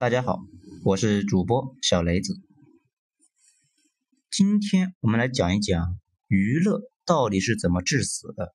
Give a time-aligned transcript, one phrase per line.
[0.00, 0.38] 大家好，
[0.84, 2.40] 我是主播小雷子。
[4.30, 8.54] 今天我们来讲一讲娱乐到底是怎么致死的。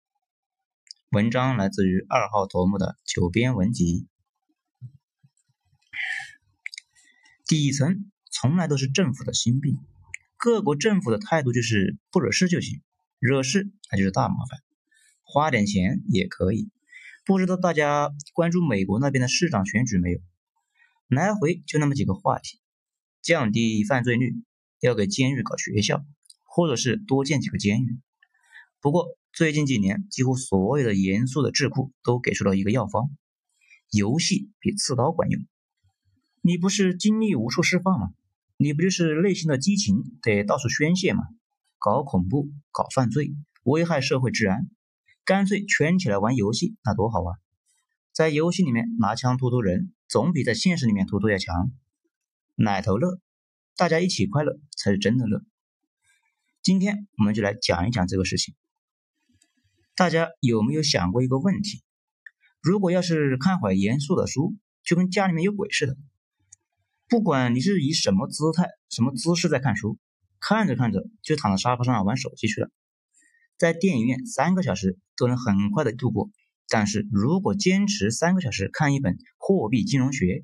[1.09, 4.07] 文章来自于二号头目的九编文集。
[7.45, 9.75] 底层从来都是政府的心病，
[10.37, 12.81] 各国政府的态度就是不惹事就行，
[13.19, 14.61] 惹事那就是大麻烦，
[15.23, 16.71] 花点钱也可以。
[17.25, 20.21] 不知道大家关注美国那边的市长选举没有？
[21.13, 22.59] 来回就那么几个话题：
[23.21, 24.35] 降低犯罪率，
[24.79, 26.03] 要给监狱搞学校，
[26.43, 27.99] 或者是多建几个监狱。
[28.81, 33.09] 不过最近几年，几乎所有的严肃的智库都给出了一个药方：
[33.89, 35.41] 游戏比刺刀管用。
[36.41, 38.13] 你不是精力无处释放吗？
[38.57, 41.23] 你不就是内心的激情得到处宣泄吗？
[41.79, 44.69] 搞恐怖、搞犯罪、危害社会治安，
[45.25, 47.35] 干脆圈起来玩游戏，那多好啊！
[48.13, 49.93] 在游戏里面拿枪突突人。
[50.09, 51.71] 总比在现实里面突突要强，
[52.53, 53.19] 奶头乐，
[53.75, 55.41] 大家一起快乐才是真的乐。
[56.61, 58.53] 今天我们就来讲一讲这个事情。
[59.95, 61.81] 大家有没有想过一个问题？
[62.61, 65.97] 如果要是看会严肃的书，就跟家里面有鬼似的，
[67.09, 69.97] 不管你是以什么姿态、什么姿势在看书，
[70.39, 72.69] 看着看着就躺在沙发上玩手机去了，
[73.57, 76.29] 在电影院三个小时都能很快的度过。
[76.73, 80.43] 但是如果坚持三个小时看一本货币金融学，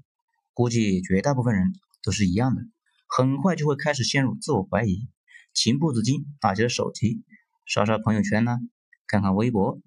[0.54, 2.62] 估计绝大部分人都是一样的，
[3.08, 5.08] 很快就会开始陷入自我怀疑，
[5.56, 7.24] 情不自禁打起了手机，
[7.66, 8.60] 刷刷朋友圈呢，
[9.08, 9.82] 看看微博，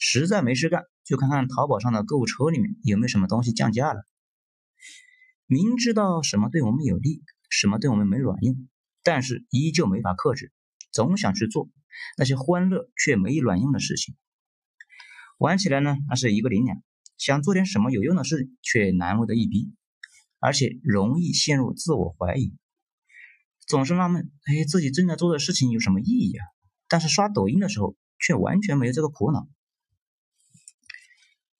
[0.00, 4.04] 实在没事干就看看淘宝上的购物车里面有没有什么东西降价了。
[5.46, 8.68] 明知道什么对我们有利，什么对我们没卵用，
[9.04, 10.50] 但是依旧没法克制，
[10.90, 11.68] 总想去做
[12.18, 14.16] 那些欢乐却没卵用的事情。
[15.38, 16.78] 玩起来呢，那是一个灵两；
[17.18, 19.74] 想做点什么有用的事，却难为的一逼，
[20.38, 22.54] 而且容易陷入自我怀疑，
[23.66, 26.46] 总是纳闷：哎，自己正在做的事情有什么意义啊？
[26.88, 29.48] 但是刷抖音的时候，却完全没有这个苦恼。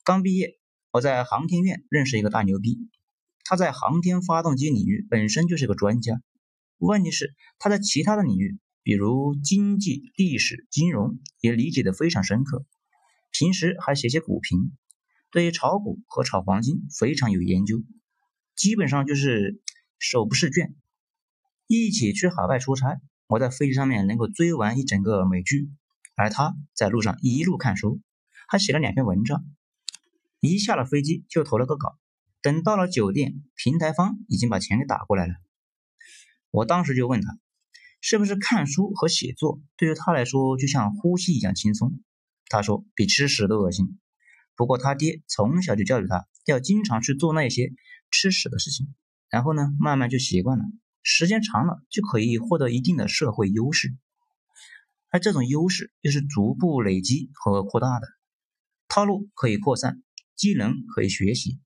[0.04, 0.58] 刚毕业，
[0.92, 2.88] 我在航天院认识一个大牛逼，
[3.42, 6.22] 他在航天发动机领域本身就是个专家，
[6.78, 12.64] 问题是他在其他的领域，比如经济、历史、金融，也理解的非常深刻。
[13.36, 14.70] 平时还写写股评，
[15.32, 17.82] 对炒股和炒黄金非常有研究，
[18.54, 19.60] 基本上就是
[19.98, 20.72] 手不释卷。
[21.66, 25.68] 一起去海外出差，我在飞机上面能够追完一整个美剧，
[26.14, 28.00] 而他在路上一路看书，
[28.46, 29.44] 还写了两篇文章。
[30.38, 31.98] 一下了飞机就投了个稿，
[32.40, 35.34] 等到了酒店，平台方已经把钱给打过来了。
[36.52, 37.36] 我当时就问他，
[38.00, 41.98] 是不是看书和写作对于他来说就像呼吸一样轻松？
[42.48, 43.98] 他说比吃屎都恶心，
[44.54, 47.72] 不过他爹从小就教育他要经常去做那些
[48.10, 48.94] 吃屎的事情，
[49.28, 50.64] 然后呢，慢慢就习惯了，
[51.02, 53.96] 时间长了就可以获得一定的社会优势，
[55.10, 58.06] 而这种优势又是逐步累积和扩大的，
[58.88, 60.02] 套路可以扩散，
[60.36, 61.58] 技能可以学习，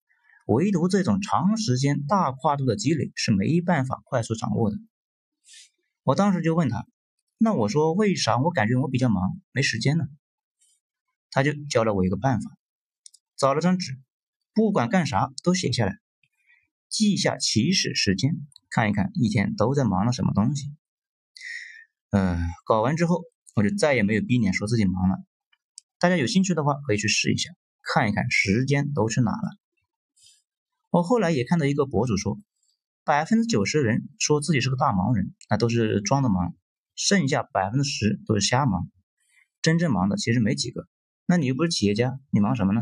[0.46, 4.76] 唯独这种长时间大跨度的积累是没办法快速掌握的。
[6.04, 6.86] 我当时就问他，
[7.36, 10.04] 那我说为啥我感觉我比较忙，没时间呢？
[11.30, 12.50] 他就教了我一个办法，
[13.36, 13.98] 找了张纸，
[14.54, 15.98] 不管干啥都写下来，
[16.88, 18.34] 记下起始时间，
[18.70, 20.74] 看一看一天都在忙了什么东西。
[22.10, 23.22] 嗯，搞完之后
[23.54, 25.16] 我就再也没有逼脸说自己忙了。
[25.98, 27.50] 大家有兴趣的话可以去试一下，
[27.82, 29.56] 看一看时间都去哪了。
[30.90, 32.40] 我后来也看到一个博主说，
[33.04, 36.54] 百分之九十的人说自己是个大忙人，那都是装的忙，
[36.94, 38.90] 剩下百分之十都是瞎忙，
[39.60, 40.88] 真正忙的其实没几个。
[41.30, 42.80] 那你又不是企业家，你忙什么呢？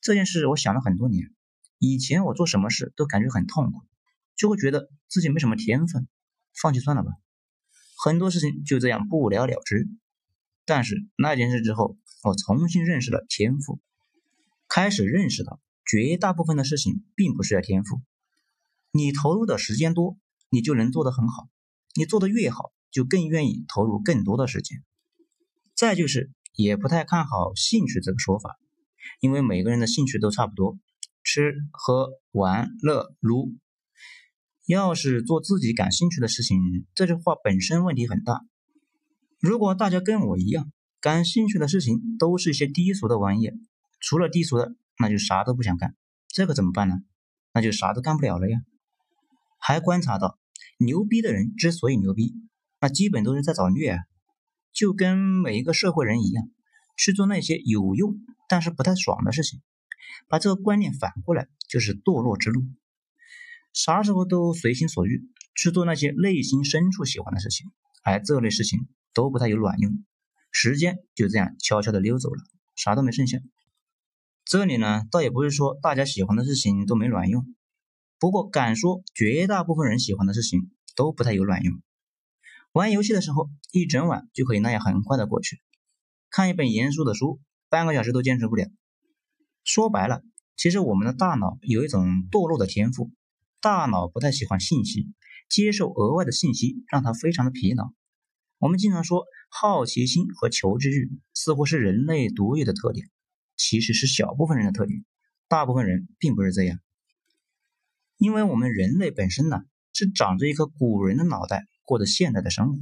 [0.00, 1.34] 这件事我想了很多年。
[1.80, 3.82] 以前我做什么事都感觉很痛苦，
[4.36, 6.06] 就会觉得自己没什么天分，
[6.54, 7.10] 放弃算了吧。
[8.04, 9.88] 很多事情就这样不了了之。
[10.64, 13.80] 但是那件事之后，我重新认识了天赋，
[14.68, 18.00] 开始认识到绝大部分的事情并不是要天赋。
[18.92, 20.16] 你投入的时间多，
[20.50, 21.48] 你就能做得很好。
[21.96, 24.84] 你做得越好，就更愿意投入更多的时间。
[25.74, 26.30] 再就是。
[26.54, 28.56] 也不太看好兴趣这个说法，
[29.20, 30.78] 因为每个人的兴趣都差不多，
[31.24, 33.54] 吃喝玩乐撸。
[34.66, 36.58] 要是做自己感兴趣的事情，
[36.94, 38.42] 这句话本身问题很大。
[39.40, 40.70] 如果大家跟我一样，
[41.00, 43.50] 感兴趣的事情都是一些低俗的玩意，
[43.98, 45.96] 除了低俗的，那就啥都不想干，
[46.28, 46.96] 这可怎么办呢？
[47.52, 48.60] 那就啥都干不了了呀。
[49.58, 50.38] 还观察到，
[50.78, 52.34] 牛逼的人之所以牛逼，
[52.80, 53.98] 那基本都是在找虐啊。
[54.72, 56.48] 就跟每一个社会人一样，
[56.96, 58.16] 去做那些有用
[58.48, 59.60] 但是不太爽的事情，
[60.28, 62.64] 把这个观念反过来就是堕落之路。
[63.72, 65.22] 啥时候都随心所欲，
[65.54, 67.70] 去做那些内心深处喜欢的事情，
[68.02, 70.04] 而这类事情都不太有卵用，
[70.50, 72.42] 时间就这样悄悄的溜走了，
[72.74, 73.38] 啥都没剩下。
[74.44, 77.54] 这里呢，倒也不是说大家喜欢的事情都没卵用，
[78.18, 81.80] 不过敢说绝大部分人喜欢的事情都不太有卵用。
[82.72, 85.56] 玩游戏的时候，一整晚就可以那样很快的过去；
[86.30, 87.38] 看一本严肃的书，
[87.68, 88.66] 半个小时都坚持不了。
[89.62, 90.22] 说白了，
[90.56, 93.10] 其实我们的大脑有一种堕落的天赋，
[93.60, 95.12] 大脑不太喜欢信息，
[95.50, 97.92] 接受额外的信息让它非常的疲劳。
[98.56, 103.10] 我们经常说，好奇心和求知欲似乎是人类独有的特点。
[103.54, 105.04] 其实是小部分人的特点，
[105.46, 106.78] 大部分人并不是这样。
[108.16, 109.60] 因为我们人类本身呢，
[109.92, 112.78] 是长着一颗古人的脑袋过着现代的生活，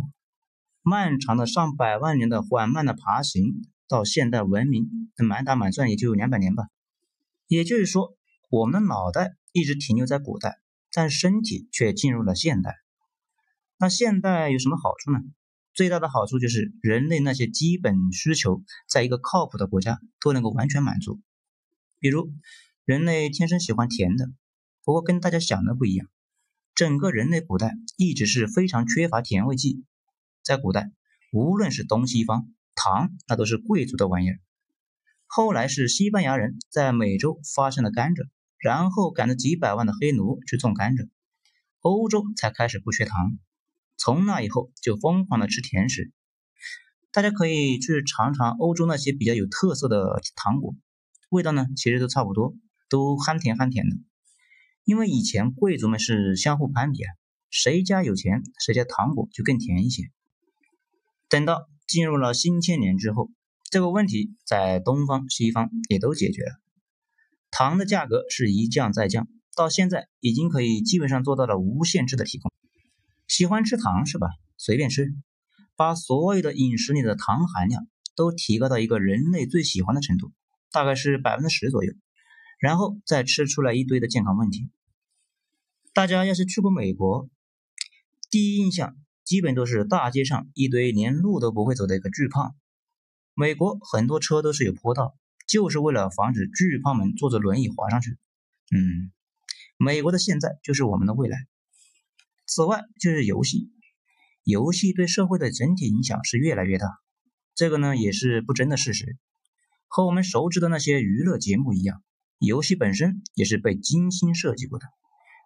[0.83, 6.69] 漫长的上百万年的缓慢的爬行，到现代文明，满打满算也就两百年吧。
[7.49, 8.17] 也就是说，
[8.51, 10.61] 我们的脑袋一直停留在古代，
[10.93, 12.77] 但身体却进入了现代。
[13.81, 15.19] 那现代有什么好处呢？
[15.75, 21.19] 最大的好处就是人类那些基本需求，在一个靠谱的国家都能够完全满足。
[21.99, 22.33] 比如，
[22.85, 24.31] 人类天生喜欢甜的，
[24.85, 26.07] 不过跟大家想的不一样。
[26.75, 29.85] 整个人类古代一直是非常缺乏甜味剂。
[30.43, 30.91] 在古代，
[31.33, 34.41] 无论是东西方，糖那都是贵族的玩意儿。
[35.27, 38.29] 后来是西班牙人在美洲发现了甘蔗，
[38.59, 41.09] 然后赶着几百万的黑奴去种甘蔗，
[41.81, 43.39] 欧洲才开始不缺糖。
[43.97, 46.11] 从那以后就疯狂的吃甜食，
[47.13, 50.75] 大家可以去尝尝欧洲那些比较有特色的糖果，
[51.29, 52.55] 味道呢其实都差不多，
[52.89, 53.97] 都憨甜憨甜的。
[54.91, 57.15] 因为以前贵族们是相互攀比啊，
[57.49, 60.03] 谁家有钱，谁家糖果就更甜一些。
[61.29, 63.31] 等到进入了新千年之后，
[63.71, 66.61] 这个问题在东方西方也都解决了，
[67.53, 72.51] 糖的价格是一降再降，到现在已经可以基本上做到了无限制的提供。
[73.29, 74.27] 喜欢吃糖是吧？
[74.57, 75.15] 随便吃，
[75.77, 80.33] 把所有的饮食里的糖含量都提高到一个人类最喜欢的程度，
[80.73, 81.93] 大概是百分之十左右，
[82.59, 84.69] 然后再吃出来一堆的健康问题。
[85.93, 87.29] 大家要是去过美国，
[88.31, 92.55] 第一印象基本都是大街上一堆连路都不会走的一个巨胖。
[93.35, 95.17] 美国很多车都是有坡道，
[95.49, 98.11] 就是为了防止巨胖们坐着轮椅滑上去。
[98.71, 99.11] 嗯，
[99.79, 101.39] 美国的现在就是我们的未来。
[102.47, 103.73] 此外就是游戏，
[104.45, 106.87] 游戏对社会的整体影响是越来越大，
[107.57, 109.17] 这个呢也是不争的事实。
[109.89, 112.01] 和我们熟知的那些娱乐节目一样，
[112.39, 114.87] 游戏本身也是被精心设计过的，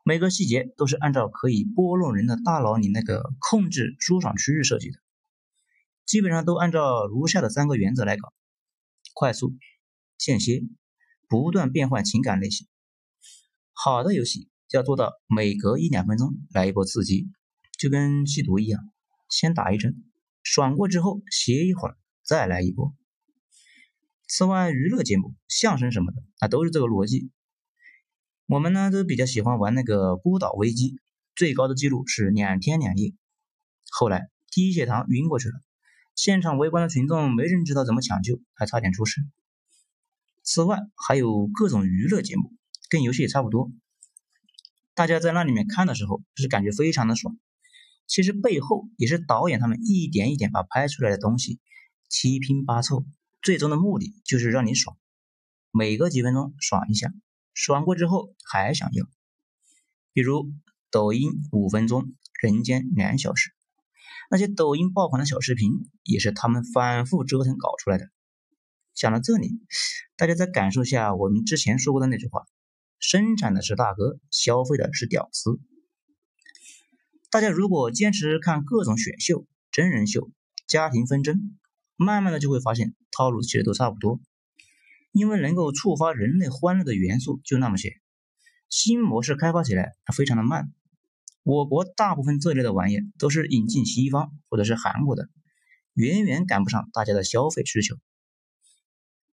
[0.05, 4.99] 每个细节都是按照可以拨弄人的大脑里那个控制舒爽区域设计的，
[6.07, 8.33] 基本上都按照如下的三个原则来搞：
[9.15, 9.57] 快速、
[10.17, 10.63] 间歇、
[11.29, 12.69] 不断变换情感类型。
[13.73, 14.49] 好的游戏。
[14.71, 17.29] 要做到每隔一两分钟来一波刺激，
[17.79, 18.81] 就跟吸毒一样，
[19.29, 20.03] 先打一针，
[20.43, 22.93] 爽过之后歇一会儿，再来一波。
[24.27, 27.31] 此外，娱乐节目、相声什么的啊，都是这个逻辑。
[28.55, 31.01] 我们呢都比较喜欢玩那个孤岛危机，
[31.35, 33.13] 最高的记录是两天两夜，
[33.91, 35.55] 后来低血糖晕过去了，
[36.15, 39.23] 现场围观的群众没人知道怎么抢救，还差点出事。
[40.45, 42.53] 此外，还有各种娱乐节目，
[42.89, 43.73] 跟游戏也差不多。
[44.95, 47.37] 大家在那里面看的时候，是感觉非常的爽。
[48.07, 51.59] 其实背后也是导演他们一点一点把拍出来的东西
[52.09, 53.05] 七拼八凑，
[53.43, 54.97] 最终的目的就是让你爽。
[55.73, 57.13] 每隔几分钟爽一下，
[57.55, 59.07] 爽过之后还想要。
[60.13, 60.53] 比如
[60.91, 63.53] 抖音五分钟，人间两小时，
[64.31, 65.71] 那些抖音爆款的小视频
[66.03, 68.11] 也是他们反复折腾搞出来的。
[68.95, 69.61] 讲到这里，
[70.17, 72.45] 大家再感受一下我们之前说过的那句话。
[73.01, 75.61] 生产的是大哥，消费的是屌丝。
[77.31, 80.31] 大家如果坚持看各种选秀、真人秀、
[80.67, 81.59] 家庭纷争，
[81.97, 84.21] 慢慢的就会发现套路其实都差不多。
[85.15, 88.01] 因为能够触发人类欢乐的元素就那么些，
[88.69, 90.73] 新模式开发起来它非常的慢。
[91.45, 95.29] 我国大部分这类的玩意都是引进西方或者是韩国的，
[95.95, 97.97] 远远赶不上大家的消费需求。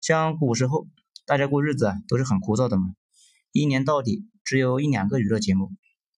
[0.01, 0.87] 像古时候
[1.25, 2.93] 大家过日子啊都是很枯燥的嘛。
[3.51, 5.71] 一年到底只有一两个娱乐节目，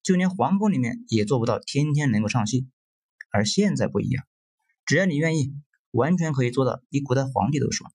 [0.04, 2.68] 就连皇宫里面也做不到天天能够上戏。
[3.32, 4.26] 而现在不一样，
[4.86, 5.56] 只要你愿意，
[5.92, 7.94] 完全可以做到比古代皇帝都爽。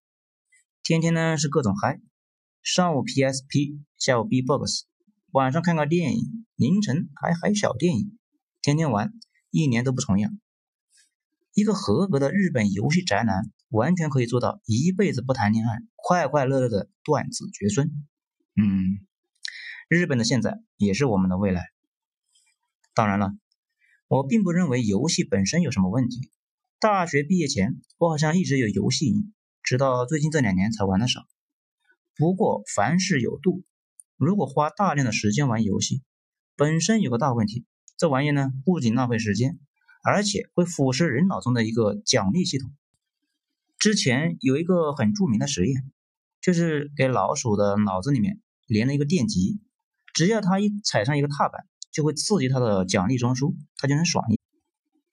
[0.89, 2.01] 天天呢是各种嗨，
[2.63, 4.87] 上午 PSP，下午 B-box，
[5.33, 8.19] 晚上看个电影，凌晨还嗨小电影，
[8.63, 9.13] 天天玩，
[9.51, 10.41] 一年都不重样。
[11.53, 17.93] 一个合格的日本游戏宅男，完全可以做到一辈子不谈恋爱，快快乐乐的断子绝孙。
[18.57, 19.05] 嗯。
[19.91, 21.67] 日本的现在也是我们的未来。
[22.95, 23.35] 当然了，
[24.07, 26.31] 我并不认为游戏本身有什么问题。
[26.81, 31.27] 大学毕业前，我好像一直有游戏瘾，直到最近这两年才玩的少。
[32.17, 33.63] 不过凡事有度，
[34.17, 36.03] 如果花大量的时间玩游戏，
[36.57, 37.65] 本身有个大问题，
[37.97, 39.59] 这玩意呢不仅浪费时间，
[40.03, 42.73] 而且会腐蚀人脑中的一个奖励系统。
[43.79, 45.91] 之前有一个很著名的实验，
[46.41, 49.61] 就是给老鼠的脑子里面连了一个电极，
[50.13, 54.25] 只要它一踩上一个踏板，就会刺激它的奖励中枢，它就能爽。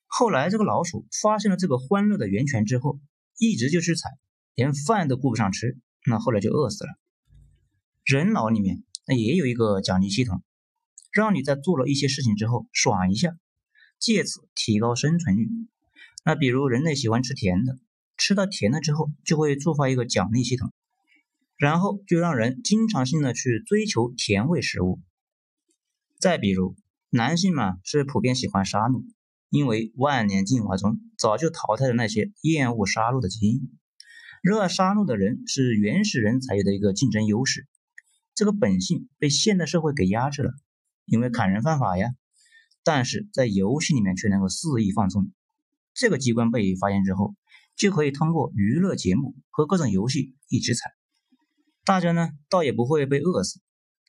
[0.08, 3.00] 后来这个老鼠发现了这个欢乐的源泉之后，
[3.38, 4.10] 一直就去踩，
[4.56, 6.90] 连饭都顾不上吃，那后来就饿死了。
[8.04, 10.42] 人脑里面那也有一个奖励系统，
[11.12, 13.38] 让你在做了一些事情之后爽一下，
[14.00, 15.50] 借此提高生存率。
[16.24, 17.78] 那比如人类喜欢吃甜的。
[18.18, 20.72] 吃到甜了之后，就会触发一个奖励系统，
[21.58, 25.02] 然后就让人经常性的去追求甜味食物。
[26.18, 26.78] 再比如，
[27.10, 29.04] 男性嘛是普遍喜欢杀戮，
[29.50, 33.70] 因为万年进化中早就淘汰了那些厌恶杀戮的基因。
[34.46, 37.68] 热爱杀戮的人是原始人才有的一个竞争优势，
[38.36, 40.52] 这个本性被现代社会给压制了，
[41.06, 42.12] 因为砍人犯法呀。
[42.84, 45.32] 但是在游戏里面却能够肆意放纵，
[45.96, 47.34] 这个机关被发现之后。
[47.76, 50.92] 就可以通过娱乐节目和各种游戏一直踩，
[51.84, 53.60] 大家呢倒也不会被饿死，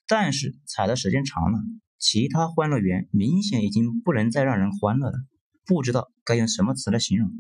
[0.07, 1.59] 但是踩的时间长了，
[1.99, 5.19] 其他欢乐园明显已经不能再让人欢乐了，
[5.65, 7.33] 不知道该用什么词来形容，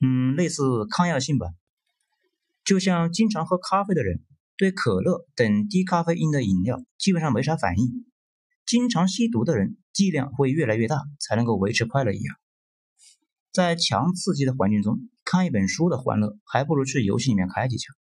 [0.00, 1.48] 嗯，类似抗药性吧。
[2.66, 4.24] 就像经常喝咖啡的人，
[4.56, 8.04] 对可乐等低咖啡因的饮料基本上没啥反应，
[8.66, 12.36] 经常吸毒的人剂量会越来越大才能够维持快乐一样，
[13.52, 14.98] 在强刺激的环境中。
[15.24, 17.94] 看一本书的欢乐，还不如去游戏里面开几枪。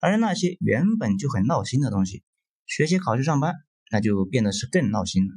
[0.00, 2.22] 而那些原本就很闹心的东西，
[2.66, 3.54] 学习、考试、上班，
[3.90, 5.34] 那就变得是更闹心了。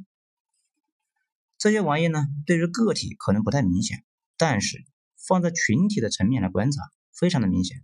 [1.58, 4.04] 这些玩意呢，对于个体可能不太明显，
[4.38, 4.84] 但是
[5.28, 6.82] 放在群体的层面来观察，
[7.14, 7.84] 非常的明显。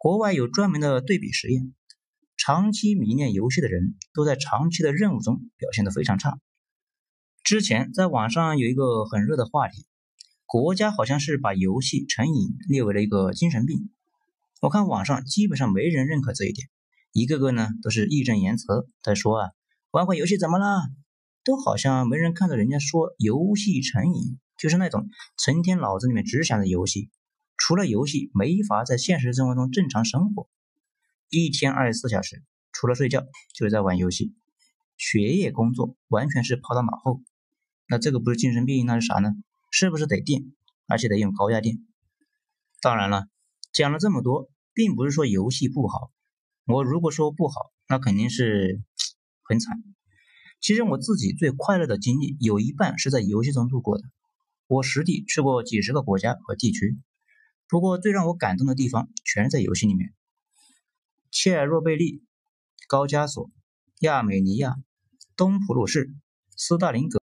[0.00, 1.74] 国外有专门的对比实验，
[2.38, 6.40] 长期迷恋游戏的人都在长期的任务中表现得非常差。
[7.44, 9.84] 之前在网上有一个很热的话题。
[10.46, 13.90] 国家好像是把游戏成瘾列为了一个精神病，
[14.62, 16.70] 我看网上基本上没人认可这一点，
[17.12, 19.50] 一个个呢都是义正言辞在说啊，
[19.90, 20.80] 玩会游戏怎么了？
[21.44, 27.10] 都好像没人看到人家说游戏成瘾就是那种成天脑子里面只想着游戏，
[27.60, 30.48] 除了游戏没法在现实生活中正常生活，
[31.28, 34.34] 一天二十四小时除了睡觉就是在玩游戏，
[34.96, 37.20] 学业工作完全是抛到脑后，
[37.86, 39.34] 那这个不是精神病那是啥呢？
[39.70, 40.54] 是不是得电，
[40.88, 41.86] 而且得用高压电？
[42.80, 43.26] 当然了，
[43.74, 46.10] 讲了这么多，并不是说游戏不好。
[46.64, 48.80] 我如果说不好，那肯定是
[49.42, 49.84] 很惨。
[50.62, 54.04] 其实我自己最快乐的经历，有一半是在游戏中度过的。
[54.66, 56.96] 我实地去过几十个国家和地区，
[57.70, 60.12] 不过最让我感动的地方，全是在游戏里面。
[61.30, 62.24] 切尔诺贝利、
[62.88, 63.50] 高加索、
[64.00, 64.74] 亚美尼亚、
[65.36, 66.12] 东普鲁士、
[66.56, 67.22] 斯大林格、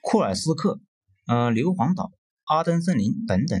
[0.00, 0.80] 库尔斯克。
[1.28, 2.12] 呃，硫磺岛、
[2.44, 3.60] 阿登森林等等，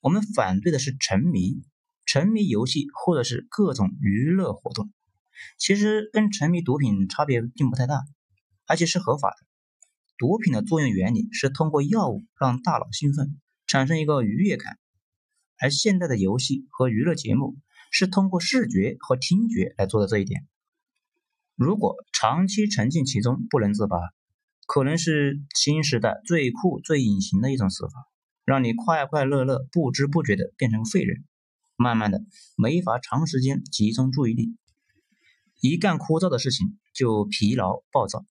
[0.00, 1.62] 我们反对的是沉迷、
[2.04, 4.92] 沉迷游戏或者是各种娱乐活动，
[5.58, 8.02] 其实跟沉迷毒品差别并不太大，
[8.66, 9.36] 而且是合法的。
[10.18, 14.76] 毒品的作用原理是通过药物让大脑兴奋，产生一个愉悦感，
[15.62, 17.56] 而现在的游戏和娱乐节目
[17.90, 20.46] 是通过视觉和听觉来做的这一点。
[21.56, 23.98] 如果长期沉浸其中不能自拔。
[24.64, 28.06] 可能是新时代最酷、最隐形的一种死法，
[28.46, 31.24] 让你快快乐乐、不知不觉的变成废人，
[31.76, 32.22] 慢慢的
[32.56, 34.56] 没法长时间集中注意力，
[35.60, 38.24] 一干枯燥的事情就疲劳暴躁。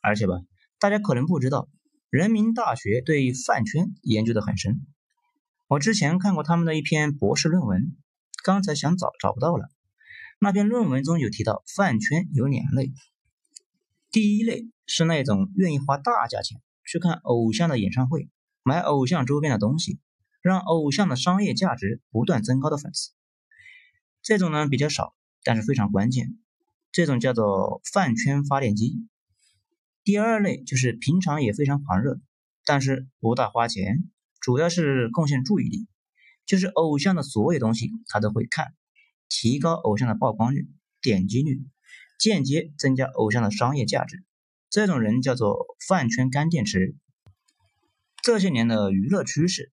[0.00, 0.34] 而且吧，
[0.78, 1.68] 大家可能不知道，
[2.10, 4.86] 人民大学对饭圈研究的很深。
[5.68, 7.94] 我之前看过他们的一篇博士论文，
[8.42, 9.68] 刚才想找找不到了。
[10.40, 12.90] 那篇论文中有提到，饭圈有两类。
[14.10, 18.30] 第一类是那种愿意花大价钱去看偶像的演唱会，
[18.62, 20.00] 买偶像周边的东西，
[20.40, 23.10] 让偶像的商业价值不断增高的粉丝。
[24.22, 26.38] 这种呢比较少，但是非常关键。
[26.90, 29.06] 这种叫做饭圈发电机。
[30.02, 32.18] 第二类就是平常也非常狂热，
[32.64, 34.08] 但是不大花钱，
[34.48, 35.86] 主要是贡献注意力，
[36.46, 38.72] 就是偶像的所有东西他都会看，
[39.28, 40.70] 提高偶像的曝光率、
[41.02, 41.60] 点击率。
[42.18, 44.24] 间接增加偶像的商业价值，
[44.70, 46.96] 这种人叫做饭圈干电池。
[48.22, 49.70] 这些年的娱乐趋势，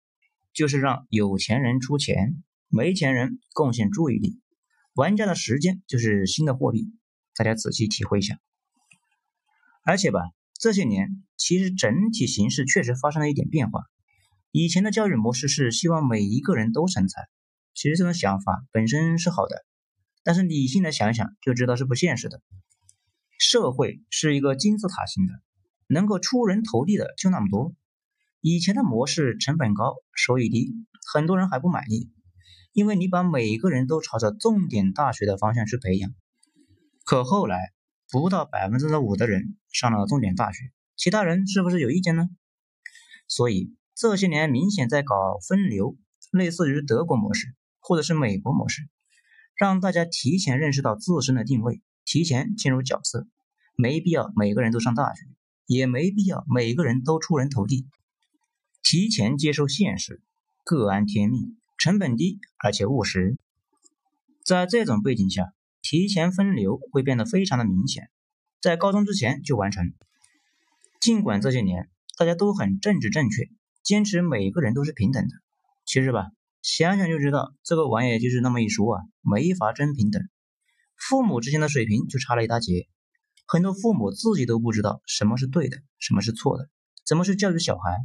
[0.54, 4.40] 就是让有钱人出钱，没钱人贡献注意力，
[4.94, 6.94] 玩家的时间就是新的货币。
[7.34, 8.40] 大家仔细体会一下。
[9.84, 10.20] 而且吧，
[10.60, 13.82] 这些年其实整体形势确实发生了一点变化。
[14.52, 17.30] 以前的教育模式是希望每一个人都成才，
[17.76, 19.64] 其实这种想法本身是好的，
[20.24, 22.42] 但是理性的想想就知道是不现实的。
[23.38, 25.34] 社会是一个金字塔型的，
[25.86, 27.76] 能够出人头地的就那么多。
[28.42, 30.74] 以前的模式成本高，收益低，
[31.14, 32.10] 很多人还不满意，
[32.74, 36.12] 因为你把每一个人都朝着重点大学的方向去培养。
[37.06, 37.72] 可后来
[38.10, 42.28] 不到百分之五的人上了重点大学，其他人是不是有意见呢？
[43.28, 43.76] 所以。
[44.00, 45.98] 这些年明显在搞分流，
[46.32, 48.88] 类似于德国模式或者是美国模式，
[49.58, 53.28] 让大家提前认识到自身的定位，提前进入角色。
[53.76, 55.26] 没必要每个人都上大学，
[55.66, 57.88] 也没必要每个人都出人头地。
[58.82, 60.22] 提前接受现实，
[60.64, 63.38] 各安天命，成本低而且务实。
[64.46, 65.52] 在这种背景下，
[65.82, 68.10] 提前分流会变得非常的明显，
[68.62, 69.92] 在高中之前就完成。
[71.02, 73.50] 尽管这些年大家都很政治正确。
[73.84, 75.30] 坚持每个人都是平等的，
[75.86, 76.28] 其实吧，
[76.62, 80.22] 想想就知道这个玩意就是那么一说啊，没法真平等。
[80.96, 82.88] 父母之间的水平就差了一大截，
[83.48, 86.70] 很多父母自己都不知道什么是对的，什么是错的，
[87.06, 87.98] 怎么去教育小孩，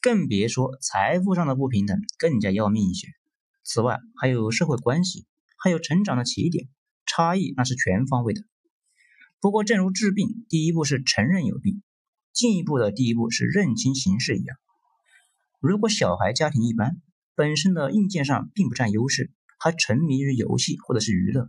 [0.00, 3.06] 更别说财富上的不平等更加要命一些。
[3.62, 5.24] 此外，还有社会关系，
[5.56, 6.68] 还有成长的起点，
[7.06, 8.42] 差异那是全方位的。
[9.40, 11.82] 不过，正如治病，第一步是承认有病，
[12.34, 14.56] 进一步的第一步是认清形势一样。
[15.60, 17.00] 如果小孩家庭一般，
[17.36, 21.48] 本身的硬件上并不占优势，还沉迷于游戏或者是娱乐，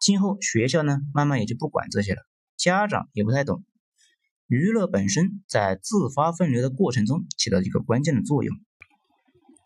[0.00, 2.22] 今后学校呢，慢慢也就不管这些了，
[2.56, 3.64] 家长也不太懂。
[4.48, 8.54] 娱乐本身在自发分流的过程中起到一个关键的作用。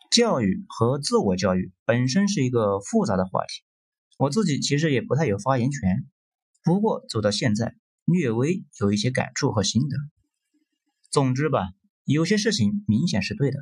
[0.09, 3.63] 教育和自我教育本身是一个复杂的话题，
[4.17, 6.05] 我自己其实也不太有发言权。
[6.63, 7.75] 不过走到现在，
[8.05, 9.97] 略微有一些感触和心得。
[11.11, 11.73] 总之吧，
[12.05, 13.59] 有些事情明显是对的。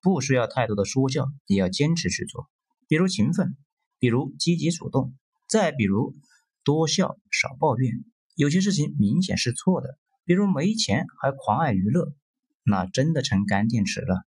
[0.00, 2.50] 不需要太多的说教，也要坚持去做。
[2.88, 3.56] 比如勤奋，
[4.00, 5.14] 比如积极主动，
[5.48, 6.16] 再比如
[6.64, 8.04] 多笑少抱怨。
[8.34, 12.12] 有些事情明显是错的，比如没钱还狂爱娱乐，
[12.64, 14.26] 那真的成干电池了。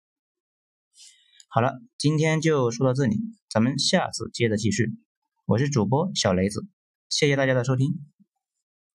[1.47, 3.17] 好了，今天就说到这里，
[3.49, 4.95] 咱们下次接着继续。
[5.47, 6.67] 我是主播小雷子，
[7.09, 7.99] 谢谢大家的收听。